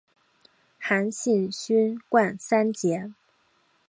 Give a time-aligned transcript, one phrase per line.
[0.79, 3.11] 韩信勋冠三杰。